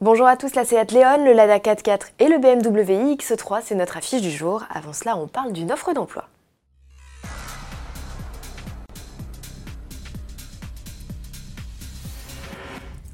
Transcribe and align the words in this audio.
Bonjour 0.00 0.28
à 0.28 0.36
tous, 0.36 0.54
la 0.54 0.64
Seat 0.64 0.92
Leon, 0.92 1.24
le 1.24 1.32
Lada 1.32 1.58
4x4 1.58 2.12
et 2.20 2.28
le 2.28 2.38
BMW 2.38 3.16
iX3, 3.16 3.62
c'est 3.64 3.74
notre 3.74 3.96
affiche 3.96 4.22
du 4.22 4.30
jour. 4.30 4.62
Avant 4.72 4.92
cela, 4.92 5.16
on 5.16 5.26
parle 5.26 5.52
d'une 5.52 5.72
offre 5.72 5.92
d'emploi. 5.92 6.26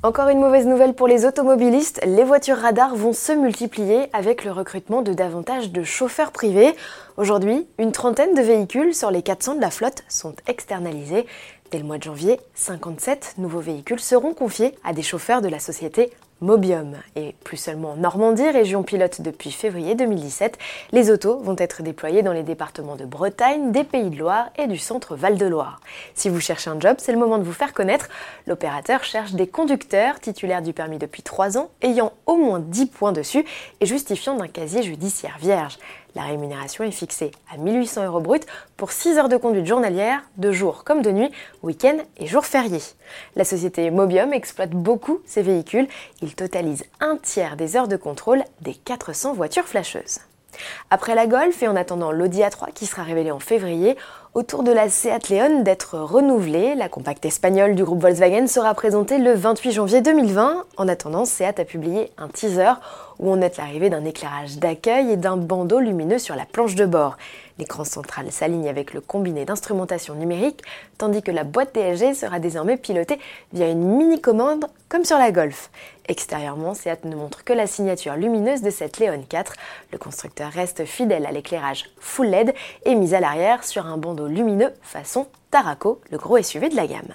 Encore 0.03 0.29
une 0.29 0.41
mauvaise 0.41 0.67
nouvelle 0.67 0.93
pour 0.93 1.09
les 1.09 1.25
automobilistes, 1.25 2.03
les 2.05 2.23
voitures 2.23 2.58
radars 2.58 2.94
vont 2.94 3.14
se 3.14 3.32
multiplier 3.32 4.10
avec 4.12 4.44
le 4.44 4.53
recrutement 4.53 5.01
de 5.01 5.14
davantage 5.14 5.72
de 5.72 5.85
chauffeurs 5.85 6.32
privés. 6.32 6.76
Aujourd'hui, 7.16 7.66
une 7.78 7.92
trentaine 7.92 8.35
de 8.35 8.42
véhicules 8.42 8.94
sur 8.94 9.10
les 9.10 9.22
400 9.22 9.54
de 9.54 9.62
la 9.62 9.71
flotte 9.71 10.04
sont 10.10 10.35
externalisés. 10.46 11.24
Dès 11.71 11.78
le 11.78 11.85
mois 11.85 11.96
de 11.96 12.03
janvier, 12.03 12.38
57 12.54 13.37
nouveaux 13.38 13.60
véhicules 13.60 14.01
seront 14.01 14.35
confiés 14.35 14.74
à 14.85 14.92
des 14.92 15.03
chauffeurs 15.03 15.40
de 15.40 15.48
la 15.48 15.58
société 15.58 16.12
Mobium. 16.45 16.97
Et 17.16 17.34
plus 17.42 17.56
seulement 17.56 17.92
en 17.92 17.97
Normandie, 17.97 18.48
région 18.51 18.83
pilote 18.83 19.23
depuis 19.23 19.51
février 19.51 19.95
2017, 19.95 20.59
les 20.93 21.11
autos 21.11 21.39
vont 21.39 21.57
être 21.59 21.83
déployés 21.83 22.23
dans 22.23 22.33
les 22.33 22.43
départements 22.43 22.97
de 22.97 23.07
Bretagne, 23.07 23.73
des 23.73 23.83
Pays 23.83 24.11
de 24.11 24.19
Loire 24.19 24.51
et 24.59 24.67
du 24.67 24.77
centre 24.77 25.17
Val-de-Loire. 25.17 25.80
Si 26.15 26.29
vous 26.29 26.41
cherchez 26.41 26.69
un 26.69 26.79
job, 26.79 26.97
c'est 26.98 27.12
le 27.12 27.19
moment 27.19 27.39
de 27.39 27.45
vous 27.45 27.53
faire 27.53 27.73
connaître. 27.73 28.09
L'opérateur 28.47 29.05
cherche 29.05 29.33
des 29.33 29.47
conducteurs 29.47 30.20
titulaires 30.20 30.62
du 30.62 30.75
permis 30.75 30.98
depuis 30.98 31.23
3 31.23 31.57
ans, 31.57 31.70
ayant 31.80 32.12
au 32.27 32.37
moins 32.37 32.61
10 32.61 32.87
points 32.87 33.12
dessus 33.12 33.45
et 33.81 33.87
justifiant 33.87 34.37
d'un 34.37 34.48
casier 34.48 34.83
judiciaire 34.83 35.39
vierge. 35.41 35.79
La 36.15 36.23
rémunération 36.23 36.85
est 36.85 36.93
fixée 36.93 37.33
à 37.53 37.57
1800 37.57 38.05
euros 38.07 38.21
brut 38.21 38.47
pour 38.77 38.93
6 38.93 39.19
heures 39.19 39.29
de 39.29 39.37
conduite 39.37 39.67
journalière, 39.67 40.23
de 40.37 40.53
jour 40.53 40.85
comme 40.85 41.03
de 41.03 41.11
nuit, 41.11 41.31
week-end 41.65 41.97
et 42.19 42.27
jours 42.27 42.47
fériés. 42.47 42.83
La 43.35 43.45
société 43.45 43.91
Mobium 43.91 44.33
exploite 44.33 44.71
beaucoup 44.71 45.21
ces 45.27 45.43
véhicules. 45.43 45.89
Il 46.23 46.37
totalise 46.37 46.85
un 47.01 47.17
tiers 47.17 47.57
des 47.57 47.77
heures 47.77 47.89
de 47.89 47.97
contrôle 47.97 48.45
des 48.61 48.75
400 48.75 49.35
voitures 49.35 49.67
flasheuses. 49.67 50.21
Après 50.91 51.17
la 51.17 51.27
Golf 51.27 51.62
et 51.62 51.69
en 51.69 51.75
attendant 51.75 52.12
l'Audi 52.12 52.41
A3 52.41 52.73
qui 52.73 52.87
sera 52.87 53.03
révélé 53.03 53.31
en 53.31 53.41
février, 53.41 53.97
autour 54.34 54.62
de 54.62 54.73
la 54.73 54.89
Seat 54.89 55.31
Leon 55.31 55.62
d'être 55.62 55.99
renouvelée, 55.99 56.75
la 56.75 56.89
compacte 56.89 57.25
espagnole 57.25 57.75
du 57.75 57.84
groupe 57.84 58.01
Volkswagen 58.01 58.47
sera 58.47 58.75
présentée 58.75 59.19
le 59.19 59.34
28 59.34 59.73
janvier 59.73 60.01
2020. 60.01 60.65
En 60.77 60.89
attendant, 60.89 61.25
Seat 61.25 61.59
a 61.59 61.65
publié 61.65 62.11
un 62.19 62.28
teaser 62.28 62.73
où 63.19 63.31
on 63.31 63.37
note 63.37 63.57
l'arrivée 63.57 63.91
d'un 63.91 64.05
éclairage 64.05 64.59
d'accueil 64.59 65.11
et 65.12 65.17
d'un 65.17 65.37
bandeau 65.37 65.81
lumineux 65.81 66.19
sur 66.19 66.37
la 66.37 66.45
planche 66.45 66.75
de 66.75 66.87
bord. 66.87 67.17
L'écran 67.59 67.84
central 67.84 68.33
s'aligne 68.33 68.69
avec 68.69 68.95
le 68.95 69.01
combiné 69.01 69.45
d'instrumentation 69.45 70.15
numérique, 70.15 70.62
tandis 70.98 71.23
que 71.23 71.31
la 71.31 71.45
boîte 71.45 71.75
DSG 71.75 72.15
sera 72.15 72.41
désormais 72.41 72.77
pilotée 72.77 73.19
via 73.53 73.69
une 73.69 73.97
mini-commande 73.97 74.67
comme 74.89 75.05
sur 75.05 75.19
la 75.19 75.31
Golf. 75.31 75.71
Extérieurement, 76.09 76.75
Seat 76.75 77.05
ne 77.05 77.17
montre 77.17 77.45
que 77.45 77.53
la 77.53 77.67
signature 77.67 78.17
lumineuse 78.17 78.62
de 78.62 78.71
cette 78.71 78.98
Leon 78.98 79.25
4. 79.28 79.55
Le 79.93 79.99
constructeur 79.99 80.51
reste 80.51 80.84
fidèle 80.84 81.27
à 81.27 81.33
l'éclairage 81.33 81.87
full 81.99 82.27
LED 82.27 82.55
et 82.84 82.95
mis 82.95 83.15
à 83.15 83.21
l'arrière 83.21 83.65
sur 83.65 83.87
un 83.87 83.97
bandeau 83.97 84.27
lumineux 84.27 84.73
façon 84.83 85.27
Taraco, 85.51 86.01
le 86.11 86.19
gros 86.19 86.43
SUV 86.43 86.69
de 86.69 86.77
la 86.77 86.87
gamme. 86.87 87.15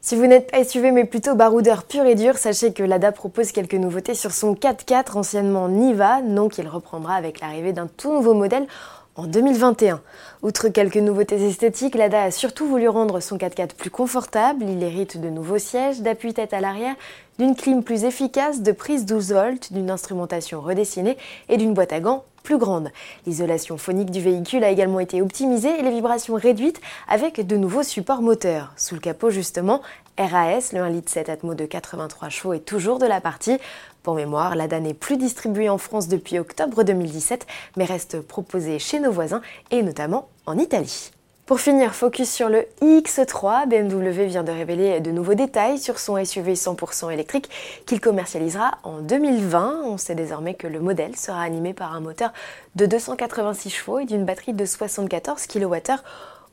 Si 0.00 0.16
vous 0.16 0.26
n'êtes 0.26 0.50
pas 0.50 0.64
SUV 0.64 0.90
mais 0.90 1.04
plutôt 1.04 1.34
baroudeur 1.34 1.84
pur 1.84 2.04
et 2.04 2.14
dur, 2.14 2.36
sachez 2.36 2.72
que 2.72 2.82
Lada 2.82 3.12
propose 3.12 3.52
quelques 3.52 3.74
nouveautés 3.74 4.14
sur 4.14 4.32
son 4.32 4.54
4x4 4.54 5.16
anciennement 5.16 5.68
Niva, 5.68 6.22
nom 6.22 6.48
qu'il 6.48 6.68
reprendra 6.68 7.14
avec 7.14 7.40
l'arrivée 7.40 7.72
d'un 7.72 7.86
tout 7.86 8.12
nouveau 8.12 8.34
modèle 8.34 8.66
en 9.14 9.26
2021. 9.26 10.00
Outre 10.42 10.68
quelques 10.68 10.96
nouveautés 10.96 11.46
esthétiques, 11.46 11.94
Lada 11.94 12.22
a 12.22 12.30
surtout 12.30 12.66
voulu 12.66 12.88
rendre 12.88 13.20
son 13.20 13.36
4x4 13.36 13.74
plus 13.74 13.90
confortable. 13.90 14.64
Il 14.68 14.82
hérite 14.82 15.20
de 15.20 15.28
nouveaux 15.28 15.58
sièges, 15.58 16.00
d'appui-tête 16.00 16.52
à 16.52 16.60
l'arrière, 16.60 16.94
d'une 17.38 17.54
clim 17.54 17.82
plus 17.82 18.04
efficace, 18.04 18.62
de 18.62 18.72
prise 18.72 19.06
12 19.06 19.32
volts, 19.32 19.72
d'une 19.72 19.90
instrumentation 19.90 20.60
redessinée 20.60 21.16
et 21.48 21.56
d'une 21.56 21.74
boîte 21.74 21.92
à 21.92 22.00
gants 22.00 22.24
plus 22.42 22.58
grande. 22.58 22.90
L'isolation 23.26 23.78
phonique 23.78 24.10
du 24.10 24.20
véhicule 24.20 24.64
a 24.64 24.70
également 24.70 25.00
été 25.00 25.22
optimisée 25.22 25.78
et 25.78 25.82
les 25.82 25.90
vibrations 25.90 26.34
réduites 26.34 26.80
avec 27.08 27.46
de 27.46 27.56
nouveaux 27.56 27.82
supports 27.82 28.22
moteurs. 28.22 28.72
Sous 28.76 28.94
le 28.94 29.00
capot 29.00 29.30
justement, 29.30 29.82
RAS, 30.18 30.72
le 30.72 30.80
1,7 30.80 30.92
litre 30.92 31.30
Atmo 31.30 31.54
de 31.54 31.64
83 31.64 32.28
chevaux 32.28 32.52
est 32.52 32.60
toujours 32.60 32.98
de 32.98 33.06
la 33.06 33.20
partie. 33.20 33.58
Pour 34.02 34.14
mémoire, 34.14 34.56
Lada 34.56 34.80
n'est 34.80 34.94
plus 34.94 35.16
distribuée 35.16 35.68
en 35.68 35.78
France 35.78 36.08
depuis 36.08 36.38
octobre 36.38 36.82
2017, 36.82 37.46
mais 37.76 37.84
reste 37.84 38.20
proposée 38.20 38.78
chez 38.78 39.00
nos 39.00 39.12
voisins 39.12 39.42
et 39.70 39.82
notamment 39.82 40.28
en 40.46 40.58
Italie. 40.58 41.12
Pour 41.44 41.58
finir, 41.58 41.92
focus 41.92 42.30
sur 42.30 42.48
le 42.48 42.66
iX3. 42.82 43.66
BMW 43.66 44.26
vient 44.26 44.44
de 44.44 44.52
révéler 44.52 45.00
de 45.00 45.10
nouveaux 45.10 45.34
détails 45.34 45.76
sur 45.76 45.98
son 45.98 46.24
SUV 46.24 46.54
100% 46.54 47.12
électrique 47.12 47.50
qu'il 47.84 48.00
commercialisera 48.00 48.78
en 48.84 49.00
2020. 49.00 49.82
On 49.86 49.98
sait 49.98 50.14
désormais 50.14 50.54
que 50.54 50.68
le 50.68 50.78
modèle 50.78 51.16
sera 51.16 51.42
animé 51.42 51.74
par 51.74 51.94
un 51.96 52.00
moteur 52.00 52.32
de 52.76 52.86
286 52.86 53.70
chevaux 53.70 53.98
et 53.98 54.04
d'une 54.04 54.24
batterie 54.24 54.52
de 54.52 54.64
74 54.64 55.46
kWh 55.48 55.80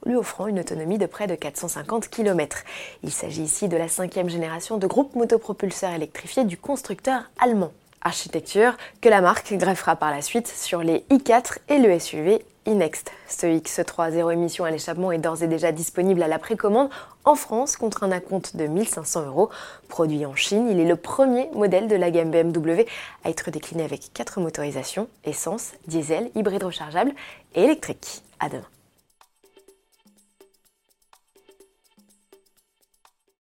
lui 0.06 0.16
offrant 0.16 0.48
une 0.48 0.60
autonomie 0.60 0.98
de 0.98 1.06
près 1.06 1.28
de 1.28 1.36
450 1.36 2.10
km. 2.10 2.64
Il 3.04 3.12
s'agit 3.12 3.44
ici 3.44 3.68
de 3.68 3.78
la 3.78 3.90
cinquième 3.90 4.30
génération 4.30 4.78
de 4.78 4.88
groupe 4.88 5.16
motopropulseur 5.16 5.92
électrifié 5.92 6.46
du 6.46 6.58
constructeur 6.58 7.30
allemand. 7.40 7.74
Architecture 8.02 8.76
que 9.02 9.10
la 9.10 9.22
marque 9.22 9.54
greffera 9.54 9.98
par 9.98 10.10
la 10.10 10.24
suite 10.24 10.48
sur 10.48 10.82
les 10.82 11.04
i4 11.12 11.58
et 11.68 11.78
le 11.78 12.00
SUV 12.00 12.44
e-Next. 12.70 13.12
Ce 13.28 13.48
X3 13.48 14.12
zéro 14.12 14.32
émission 14.32 14.64
à 14.64 14.72
l'échappement 14.72 15.12
est 15.12 15.18
d'ores 15.18 15.44
et 15.44 15.48
déjà 15.48 15.72
disponible 15.72 16.22
à 16.22 16.28
la 16.28 16.40
précommande 16.40 16.90
en 17.26 17.36
France 17.36 17.76
contre 17.76 18.04
un 18.04 18.12
acompte 18.12 18.56
de 18.56 18.68
1500 18.68 19.26
euros. 19.26 19.50
Produit 19.88 20.26
en 20.26 20.36
Chine, 20.36 20.70
il 20.70 20.80
est 20.80 20.88
le 20.88 20.96
premier 20.96 21.50
modèle 21.54 21.88
de 21.88 21.96
la 21.96 22.12
gamme 22.12 22.32
BMW 22.32 22.86
à 23.24 23.30
être 23.30 23.52
décliné 23.52 23.84
avec 23.84 24.12
quatre 24.14 24.40
motorisations 24.40 25.08
essence, 25.26 25.74
diesel, 25.88 26.30
hybride 26.36 26.64
rechargeable 26.64 27.12
et 27.56 27.64
électrique. 27.64 28.24
À 28.40 28.50
demain. 28.50 28.79